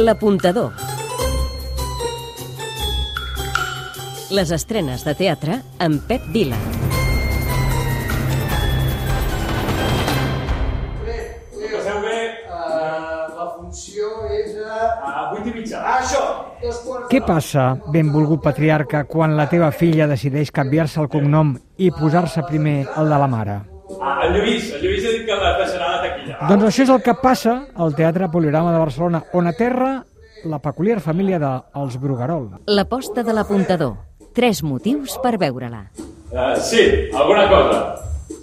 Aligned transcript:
L'apuntador. 0.00 0.70
Les 4.32 4.52
estrenes 4.56 5.02
de 5.04 5.12
teatre 5.18 5.58
amb 5.84 6.06
Pep 6.08 6.24
Vila. 6.32 6.56
Passeu 11.74 11.98
bé. 12.06 12.16
Uh, 12.48 13.26
la 13.36 13.48
funció 13.58 14.08
és 14.38 14.56
a... 14.64 14.78
A 15.10 15.26
8 15.34 15.50
i 15.50 15.54
mitja. 15.58 15.82
Ah, 15.82 15.98
això! 15.98 16.22
Què 17.10 17.20
passa, 17.26 17.74
benvolgut 17.92 18.40
patriarca, 18.46 19.04
quan 19.10 19.36
la 19.36 19.50
teva 19.52 19.68
filla 19.74 20.08
decideix 20.08 20.54
canviar-se 20.54 21.02
el 21.04 21.12
cognom 21.12 21.58
i 21.76 21.92
posar-se 21.92 22.46
primer 22.48 22.78
el 22.96 23.12
de 23.12 23.20
la 23.20 23.28
mare? 23.28 23.58
Ah, 24.00 24.22
el 24.26 24.32
Lluís, 24.38 24.70
el 24.72 24.80
Lluís 24.82 25.04
ha 25.04 25.12
dit 25.12 25.26
que 25.28 25.36
la 25.36 25.52
deixarà 25.58 25.88
a 25.90 25.96
la 25.96 26.02
taquilla. 26.06 26.38
Doncs 26.48 26.64
això 26.70 26.86
és 26.86 26.92
el 26.94 27.02
que 27.04 27.14
passa 27.20 27.56
al 27.76 27.94
Teatre 27.98 28.30
Poliorama 28.32 28.72
de 28.72 28.80
Barcelona, 28.80 29.22
on 29.36 29.50
aterra 29.50 29.90
la 30.48 30.58
peculiar 30.58 31.02
família 31.04 31.38
dels 31.38 31.98
Bruguerol. 32.00 32.48
L'aposta 32.66 33.22
de 33.22 33.36
l'apuntador. 33.36 33.98
Tres 34.32 34.62
motius 34.64 35.18
per 35.20 35.36
veure-la. 35.36 35.84
Uh, 36.30 36.54
sí, 36.62 37.10
alguna 37.12 37.48
cosa. 37.50 37.80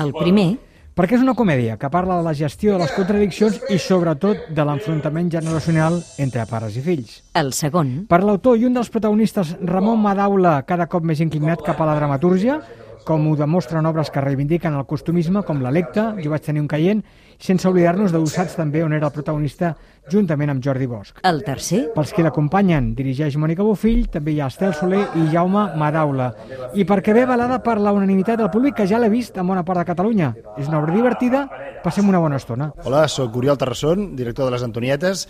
El 0.00 0.14
primer, 0.16 0.56
Perquè 0.94 1.16
és 1.16 1.22
una 1.24 1.32
comèdia 1.34 1.74
que 1.74 1.88
parla 1.90 2.20
de 2.20 2.22
la 2.22 2.32
gestió 2.38 2.76
de 2.76 2.84
les 2.84 2.92
contradiccions 2.94 3.56
i 3.74 3.80
sobretot 3.82 4.44
de 4.54 4.62
l'enfrontament 4.62 5.26
generacional 5.32 5.96
entre 6.22 6.44
pares 6.46 6.76
i 6.78 6.82
fills. 6.84 7.16
el 7.34 7.50
segon, 7.52 8.06
Per 8.06 8.20
l'autor 8.22 8.56
i 8.56 8.64
un 8.64 8.74
dels 8.74 8.90
protagonistes, 8.94 9.56
Ramon 9.60 9.98
Madaula, 9.98 10.62
cada 10.62 10.86
cop 10.86 11.02
més 11.02 11.18
inclinat 11.18 11.66
cap 11.66 11.80
a 11.80 11.88
la 11.88 11.96
dramatúrgia, 11.98 12.60
com 13.04 13.26
ho 13.28 13.34
demostren 13.36 13.86
obres 13.86 14.10
que 14.10 14.20
reivindiquen 14.22 14.74
el 14.78 14.86
costumisme, 14.86 15.42
com 15.42 15.60
l'Electa, 15.62 16.14
jo 16.22 16.30
vaig 16.30 16.42
tenir 16.46 16.62
un 16.62 16.68
caient, 16.68 17.02
sense 17.38 17.66
oblidar-nos 17.68 18.12
de 18.14 18.20
Ussats 18.22 18.54
també, 18.56 18.84
on 18.84 18.92
era 18.94 19.08
el 19.10 19.12
protagonista, 19.12 19.74
juntament 20.10 20.50
amb 20.52 20.62
Jordi 20.64 20.86
Bosch. 20.86 21.18
el 21.22 21.42
tercer, 21.44 21.90
Pels 21.94 22.12
qui 22.12 22.22
l'acompanyen, 22.22 22.94
dirigeix 22.94 23.36
Mònica 23.36 23.62
Bofill, 23.64 24.08
també 24.08 24.32
hi 24.32 24.40
ha 24.40 24.46
Estel 24.46 24.74
Soler 24.74 25.02
i 25.16 25.26
Jaume 25.32 25.76
Madaula. 25.76 26.32
I 26.74 26.84
perquè 26.84 27.12
ve 27.12 27.22
avalada 27.22 27.62
per 27.62 27.78
la 27.80 27.92
unanimitat 27.92 28.38
del 28.38 28.50
públic, 28.50 28.76
que 28.76 28.86
ja 28.86 28.98
l'ha 28.98 29.08
vist 29.08 29.36
en 29.36 29.46
bona 29.46 29.64
part 29.64 29.80
de 29.80 29.84
Catalunya. 29.84 30.34
És 30.58 30.68
una 30.68 30.78
obra 30.78 30.94
divertida, 30.94 31.48
passem 31.82 32.08
una 32.08 32.18
bona 32.20 32.36
estona. 32.36 32.72
Hola, 32.84 33.08
sóc 33.08 33.36
Oriol 33.36 33.58
Terrasson, 33.58 34.14
director 34.16 34.46
de 34.46 34.52
les 34.52 34.62
Antonietes, 34.62 35.26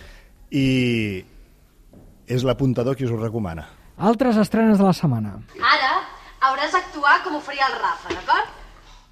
i 0.51 1.23
és 2.27 2.43
l'apuntador 2.43 2.95
qui 2.95 3.05
us 3.05 3.11
ho 3.11 3.17
recomana. 3.17 3.67
Altres 3.97 4.35
estrenes 4.35 4.77
de 4.77 4.83
la 4.83 4.91
setmana. 4.91 5.37
Ara 5.55 5.74
hauràs 6.75 6.91
d'actuar 6.91 7.23
com 7.23 7.35
ho 7.35 7.39
faria 7.39 7.67
el 7.69 7.77
Rafa, 7.79 8.09
d'acord? 8.11 8.49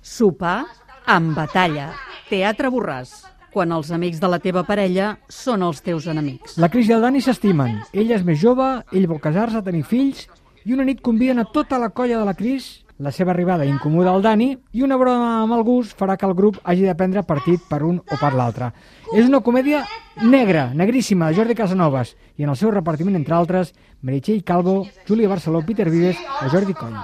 Sopar 0.01 0.65
amb 1.07 1.35
batalla. 1.35 1.93
Teatre 2.29 2.69
Borràs. 2.69 3.23
Quan 3.53 3.71
els 3.71 3.91
amics 3.91 4.19
de 4.19 4.27
la 4.27 4.39
teva 4.39 4.63
parella 4.65 5.17
són 5.29 5.61
els 5.61 5.81
teus 5.81 6.07
enemics. 6.07 6.57
La 6.57 6.69
Cris 6.69 6.89
i 6.89 6.93
el 6.93 7.01
Dani 7.01 7.21
s'estimen. 7.21 7.83
Ella 7.93 8.17
és 8.17 8.23
més 8.25 8.39
jove, 8.41 8.83
ell 8.91 9.07
vol 9.07 9.21
casar-se, 9.21 9.61
tenir 9.61 9.83
fills, 9.85 10.25
i 10.65 10.73
una 10.73 10.83
nit 10.83 11.01
conviden 11.01 11.39
a 11.39 11.45
tota 11.45 11.77
la 11.79 11.91
colla 11.93 12.17
de 12.17 12.25
la 12.25 12.33
Cris, 12.33 12.83
la 12.97 13.11
seva 13.11 13.31
arribada 13.31 13.65
incomoda 13.65 14.11
al 14.11 14.25
Dani, 14.25 14.57
i 14.73 14.83
una 14.83 14.97
broma 14.97 15.43
amb 15.43 15.53
el 15.53 15.63
gust 15.63 15.95
farà 15.97 16.17
que 16.17 16.25
el 16.25 16.33
grup 16.33 16.57
hagi 16.63 16.87
de 16.87 16.95
prendre 16.95 17.23
partit 17.23 17.61
per 17.69 17.83
un 17.83 17.99
o 18.01 18.17
per 18.19 18.33
l'altre. 18.33 18.71
És 19.13 19.29
una 19.29 19.43
comèdia 19.45 19.83
negra, 20.23 20.71
negríssima, 20.73 21.29
de 21.29 21.37
Jordi 21.37 21.55
Casanovas, 21.55 22.15
i 22.37 22.43
en 22.43 22.49
el 22.49 22.57
seu 22.57 22.73
repartiment, 22.73 23.15
entre 23.15 23.37
altres, 23.37 23.75
Meritxell 24.01 24.43
Calvo, 24.43 24.81
Júlia 25.07 25.29
Barceló, 25.29 25.61
Peter 25.61 25.89
Vives 25.89 26.17
o 26.41 26.49
Jordi 26.49 26.73
Coll. 26.73 26.97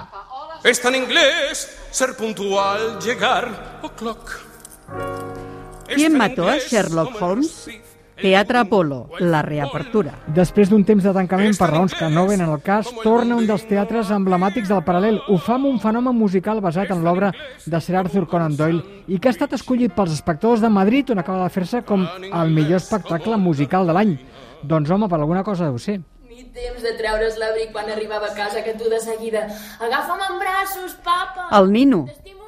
Es 0.62 0.78
tan 0.78 0.94
inglés 0.94 1.68
ser 1.90 2.14
puntual, 2.16 2.98
llegar 3.00 3.80
o'clock. 3.82 4.40
Es 5.88 5.96
¿Quién 5.96 6.12
tan 6.12 6.18
mató 6.18 6.48
a 6.48 6.58
Sherlock 6.58 7.16
Holmes? 7.20 7.70
Teatre 8.20 8.58
Apolo, 8.58 9.08
o 9.08 9.24
la 9.24 9.40
reapertura. 9.40 10.12
Després 10.36 10.68
d'un 10.68 10.84
temps 10.84 11.00
de 11.00 11.14
tancament 11.16 11.56
per 11.56 11.70
raons 11.70 11.96
que 11.96 12.10
no 12.12 12.26
venen 12.28 12.52
al 12.52 12.60
cas, 12.60 12.90
torna 13.00 13.38
un 13.40 13.48
dels 13.48 13.64
teatres 13.64 14.12
emblemàtics 14.12 14.68
del 14.68 14.84
paral·lel. 14.84 15.16
Ho 15.32 15.38
fa 15.40 15.56
amb 15.56 15.70
un 15.70 15.80
fenomen 15.80 16.18
musical 16.18 16.60
basat 16.60 16.92
en 16.92 17.00
l'obra 17.08 17.32
de 17.64 17.80
Sir 17.80 17.96
Arthur 17.96 18.26
Conan 18.28 18.60
Doyle 18.60 18.84
i 19.08 19.16
que 19.16 19.32
ha 19.32 19.36
estat 19.38 19.56
escollit 19.56 19.96
pels 19.96 20.12
espectadors 20.12 20.60
de 20.60 20.68
Madrid 20.68 21.08
on 21.16 21.24
acaba 21.24 21.48
de 21.48 21.56
fer-se 21.56 21.80
com 21.88 22.04
el 22.04 22.52
millor 22.52 22.82
espectacle 22.82 23.40
musical 23.40 23.88
de 23.88 23.96
l'any. 23.96 24.18
Doncs 24.60 24.92
home, 24.92 25.08
per 25.08 25.22
alguna 25.22 25.42
cosa 25.42 25.72
deu 25.72 25.80
ser. 25.80 26.02
Ni 26.40 26.46
temps 26.56 26.80
de 26.80 26.94
treure's 26.96 27.34
l'abric 27.36 27.68
quan 27.74 27.90
arribava 27.92 28.30
a 28.30 28.32
casa, 28.32 28.62
que 28.64 28.72
tu 28.72 28.88
de 28.88 28.96
seguida... 29.04 29.42
Agafa'm 29.76 30.20
en 30.24 30.38
braços, 30.40 30.94
papa! 31.04 31.50
El 31.58 31.68
Nino, 31.68 31.98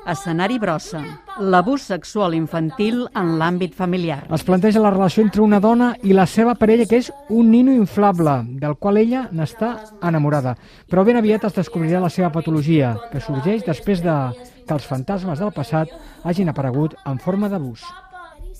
escenari 0.08 0.56
brossa. 0.58 1.02
L'abús 1.36 1.84
sexual 1.90 2.32
infantil 2.32 3.02
en 3.12 3.34
l'àmbit 3.36 3.74
familiar. 3.76 4.22
Es 4.32 4.46
planteja 4.48 4.80
la 4.80 4.94
relació 4.94 5.26
entre 5.26 5.42
una 5.44 5.60
dona 5.60 5.90
i 6.08 6.16
la 6.16 6.24
seva 6.24 6.54
parella, 6.56 6.86
que 6.88 7.02
és 7.02 7.10
un 7.28 7.50
nino 7.52 7.74
inflable, 7.76 8.38
del 8.62 8.78
qual 8.80 9.02
ella 9.02 9.26
n'està 9.28 9.74
enamorada. 10.00 10.54
Però 10.88 11.04
ben 11.04 11.20
aviat 11.20 11.44
es 11.50 11.58
descobrirà 11.58 12.00
la 12.00 12.08
seva 12.14 12.30
patologia, 12.32 12.94
que 13.12 13.20
sorgeix 13.20 13.66
després 13.66 14.00
de 14.00 14.16
que 14.62 14.72
els 14.72 14.88
fantasmes 14.88 15.44
del 15.44 15.52
passat 15.52 15.92
hagin 16.24 16.48
aparegut 16.48 16.96
en 17.04 17.20
forma 17.20 17.52
d'abús. 17.52 17.84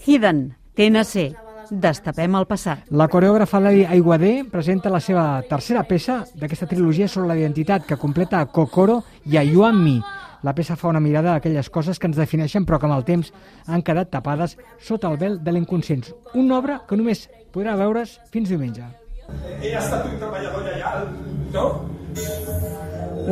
Hidden, 0.04 0.50
TNC. 0.76 1.51
Destapem 1.72 2.34
el 2.36 2.44
passat. 2.44 2.82
La 2.92 3.06
coreògrafa 3.08 3.56
Lali 3.64 3.86
Aiguadé 3.88 4.42
presenta 4.44 4.90
la 4.92 4.98
seva 5.00 5.22
tercera 5.48 5.86
peça 5.88 6.18
d'aquesta 6.36 6.66
trilogia 6.68 7.06
sobre 7.08 7.30
la 7.30 7.36
identitat 7.38 7.86
que 7.88 7.96
completa 7.96 8.42
a 8.42 8.48
Kokoro 8.52 8.98
i 9.24 9.38
a 9.38 9.72
Me. 9.72 10.02
La 10.42 10.52
peça 10.52 10.76
fa 10.76 10.88
una 10.88 11.00
mirada 11.00 11.32
a 11.32 11.36
aquelles 11.36 11.70
coses 11.70 11.98
que 11.98 12.06
ens 12.06 12.16
defineixen 12.16 12.66
però 12.66 12.78
que 12.78 12.84
amb 12.84 12.96
el 12.96 13.04
temps 13.04 13.32
han 13.66 13.80
quedat 13.80 14.10
tapades 14.10 14.58
sota 14.78 15.08
el 15.08 15.16
vel 15.16 15.38
de 15.42 15.50
l'inconscient. 15.50 16.12
Una 16.34 16.58
obra 16.58 16.82
que 16.86 16.96
només 16.96 17.30
podrà 17.54 17.74
veure's 17.74 18.20
fins 18.30 18.50
diumenge. 18.50 18.82
Ha 18.82 19.78
estat 19.78 20.04
un 20.04 20.18
treballador 20.18 20.68
lleial, 20.68 21.08
no? 21.54 21.88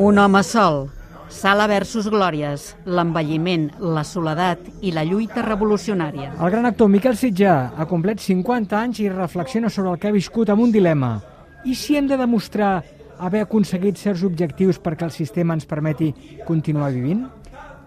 Un 0.00 0.18
home 0.18 0.42
sol. 0.42 0.88
Sala 1.30 1.66
versus 1.70 2.08
Glòries. 2.10 2.74
L'envelliment, 2.90 3.68
la 3.80 4.02
soledat 4.04 4.66
i 4.82 4.90
la 4.92 5.04
lluita 5.06 5.44
revolucionària. 5.46 6.34
El 6.36 6.50
gran 6.50 6.66
actor 6.66 6.90
Miquel 6.90 7.16
Sitjà 7.16 7.54
ha 7.78 7.86
complet 7.88 8.20
50 8.20 8.76
anys 8.76 9.00
i 9.00 9.08
reflexiona 9.08 9.70
sobre 9.70 9.94
el 9.94 10.00
que 10.02 10.10
ha 10.10 10.16
viscut 10.16 10.50
amb 10.50 10.66
un 10.66 10.74
dilema. 10.74 11.20
I 11.64 11.76
si 11.78 11.96
hem 11.96 12.08
de 12.10 12.18
demostrar 12.18 12.80
haver 13.20 13.44
aconseguit 13.44 14.00
certs 14.00 14.24
objectius 14.26 14.80
perquè 14.82 15.06
el 15.06 15.14
sistema 15.14 15.54
ens 15.54 15.68
permeti 15.70 16.10
continuar 16.46 16.90
vivint? 16.92 17.26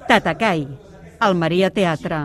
Tatakai. 0.08 0.66
El 1.24 1.36
Maria 1.36 1.70
Teatre. 1.74 2.24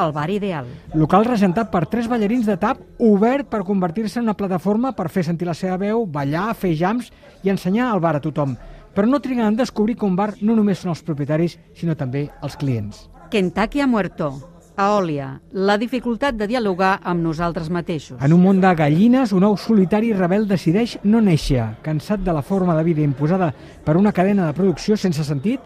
El 0.00 0.12
bar 0.14 0.28
ideal. 0.30 0.68
Local 0.94 1.26
regentat 1.26 1.70
per 1.72 1.82
tres 1.90 2.06
ballarins 2.08 2.46
de 2.46 2.54
tap 2.60 2.78
obert 3.02 3.48
per 3.50 3.64
convertir-se 3.66 4.20
en 4.20 4.28
una 4.28 4.36
plataforma 4.38 4.92
per 4.94 5.08
fer 5.10 5.24
sentir 5.26 5.48
la 5.48 5.54
seva 5.58 5.76
veu, 5.80 6.06
ballar, 6.06 6.52
fer 6.54 6.76
jams 6.78 7.10
i 7.42 7.50
ensenyar 7.50 7.90
el 7.94 8.00
bar 8.00 8.14
a 8.16 8.22
tothom. 8.22 8.54
Però 8.94 9.06
no 9.06 9.20
triguen 9.22 9.46
en 9.46 9.56
descobrir 9.56 9.96
que 9.96 10.06
un 10.06 10.16
bar 10.16 10.34
no 10.40 10.56
només 10.58 10.82
són 10.82 10.94
els 10.94 11.02
propietaris, 11.06 11.58
sinó 11.74 11.94
també 11.96 12.28
els 12.42 12.56
clients. 12.58 13.08
Kentucky 13.30 13.80
ha 13.80 13.86
muerto. 13.86 14.32
Aòlia. 14.80 15.40
La 15.52 15.76
dificultat 15.78 16.38
de 16.40 16.46
dialogar 16.48 16.98
amb 17.04 17.22
nosaltres 17.22 17.68
mateixos. 17.70 18.18
En 18.22 18.32
un 18.32 18.40
món 18.42 18.60
de 18.62 18.70
gallines, 18.74 19.34
un 19.36 19.44
ou 19.44 19.56
solitari 19.60 20.12
rebel 20.16 20.46
decideix 20.48 20.96
no 21.04 21.20
néixer. 21.20 21.66
Cansat 21.84 22.24
de 22.24 22.32
la 22.32 22.42
forma 22.42 22.76
de 22.78 22.84
vida 22.86 23.04
imposada 23.04 23.52
per 23.84 23.98
una 24.00 24.12
cadena 24.12 24.46
de 24.46 24.56
producció 24.56 24.96
sense 24.96 25.24
sentit, 25.24 25.60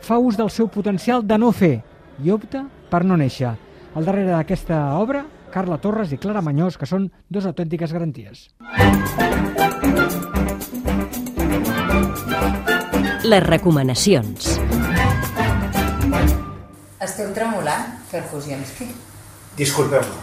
fa 0.00 0.18
ús 0.18 0.38
del 0.40 0.50
seu 0.50 0.68
potencial 0.68 1.22
de 1.26 1.38
no 1.38 1.52
fer 1.52 1.76
i 2.24 2.32
opta 2.32 2.64
per 2.90 3.04
no 3.04 3.18
néixer. 3.20 3.54
Al 3.94 4.04
darrere 4.04 4.32
d'aquesta 4.32 4.96
obra, 4.98 5.26
Carla 5.54 5.78
Torres 5.78 6.10
i 6.12 6.18
Clara 6.18 6.42
Mañós, 6.42 6.78
que 6.80 6.88
són 6.88 7.10
dos 7.30 7.46
autèntiques 7.46 7.92
garanties. 7.94 8.48
Les 13.34 13.42
recomanacions. 13.42 14.60
Esteu 17.02 17.32
tremolant, 17.34 17.96
Ferfusiemski? 18.06 18.86
Disculpeu-me, 19.58 20.20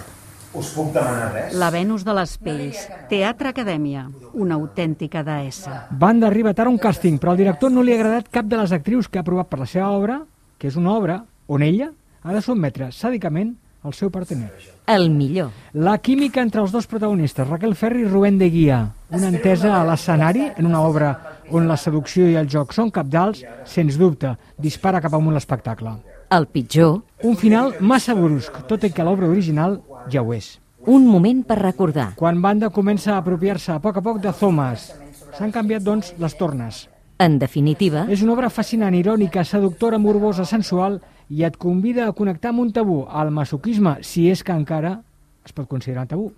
us 0.55 0.69
puc 0.71 0.93
demanar 0.95 1.27
res? 1.33 1.57
La 1.59 1.67
Venus 1.75 2.05
de 2.07 2.15
les 2.15 2.37
Pells. 2.39 2.85
Teatre 3.11 3.51
Acadèmia. 3.51 4.05
Una 4.31 4.55
autèntica 4.55 5.25
deessa. 5.27 5.89
Van 5.91 6.21
d'arribar 6.23 6.53
tard 6.55 6.71
a 6.71 6.73
un 6.73 6.79
càsting, 6.79 7.19
però 7.19 7.33
al 7.33 7.41
director 7.41 7.73
no 7.73 7.83
li 7.83 7.91
ha 7.91 7.99
agradat 7.99 8.31
cap 8.31 8.47
de 8.47 8.61
les 8.61 8.71
actrius 8.71 9.11
que 9.11 9.19
ha 9.19 9.25
aprovat 9.25 9.51
per 9.51 9.59
la 9.59 9.67
seva 9.67 9.91
obra, 9.91 10.21
que 10.57 10.71
és 10.71 10.79
una 10.79 10.95
obra 10.95 11.19
on 11.51 11.67
ella 11.67 11.91
ha 12.23 12.31
de 12.31 12.45
sotmetre 12.45 12.93
sàdicament 12.95 13.57
el 13.83 13.97
seu 13.97 14.11
partener. 14.13 14.53
El 14.87 15.09
millor. 15.09 15.51
La 15.73 15.97
química 15.97 16.39
entre 16.45 16.61
els 16.61 16.71
dos 16.71 16.87
protagonistes, 16.87 17.47
Raquel 17.47 17.75
Ferri 17.75 18.05
i 18.05 18.07
Rubén 18.07 18.37
de 18.39 18.49
Guia, 18.53 18.81
una 19.11 19.33
entesa 19.33 19.75
a 19.81 19.85
l'escenari 19.87 20.51
en 20.55 20.69
una 20.69 20.83
obra 20.85 21.15
on 21.51 21.67
la 21.67 21.77
seducció 21.77 22.27
i 22.29 22.35
el 22.39 22.47
joc 22.49 22.73
són 22.73 22.91
capdals, 22.91 23.43
sens 23.65 23.97
dubte, 23.99 24.35
dispara 24.57 25.01
cap 25.01 25.13
amunt 25.13 25.33
l'espectacle. 25.35 25.97
El 26.31 26.47
pitjor, 26.47 27.01
Un 27.23 27.35
final 27.37 27.75
massa 27.79 28.15
brusc, 28.15 28.55
tot 28.67 28.83
i 28.83 28.89
que 28.91 29.03
l'obra 29.03 29.27
original 29.27 29.81
ja 30.09 30.21
ho 30.21 30.33
és. 30.33 30.59
un 30.87 31.05
moment 31.05 31.43
per 31.45 31.59
recordar. 31.59 32.15
Quan 32.15 32.41
Banda 32.41 32.69
comença 32.71 33.13
a 33.13 33.17
apropiar-se 33.19 33.71
a 33.71 33.79
poc 33.79 33.97
a 33.97 34.01
poc 34.01 34.19
de 34.19 34.31
Thomas, 34.33 34.95
s'han 35.37 35.51
canviat, 35.51 35.83
doncs, 35.83 36.13
les 36.17 36.35
tornes. 36.37 36.87
En 37.19 37.37
definitiva, 37.37 38.07
És 38.09 38.23
una 38.23 38.33
obra 38.33 38.49
fascinant, 38.49 38.95
irònica, 38.95 39.43
seductora, 39.43 39.99
morbosa, 39.99 40.43
sensual 40.43 40.99
i 41.29 41.43
et 41.43 41.55
convida 41.57 42.07
a 42.07 42.13
connectar 42.13 42.49
amb 42.49 42.61
un 42.61 42.71
tabú, 42.73 43.05
el 43.13 43.29
masoquisme, 43.29 43.97
si 44.01 44.29
és 44.31 44.41
que 44.43 44.51
encara 44.51 45.03
es 45.45 45.53
pot 45.53 45.67
considerar 45.67 46.07
tabú. 46.07 46.31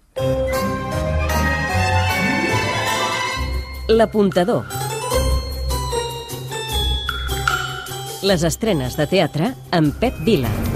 L'apuntador. 3.87 4.65
Les 8.23 8.43
estrenes 8.47 8.95
de 8.95 9.03
teatre 9.11 9.51
amb 9.75 9.99
Pep 9.99 10.23
Vila. 10.23 10.72